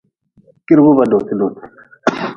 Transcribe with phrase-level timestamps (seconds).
[0.65, 1.63] Kirgu ba dote dote.